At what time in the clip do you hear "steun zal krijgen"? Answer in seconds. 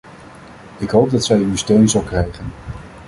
1.55-2.45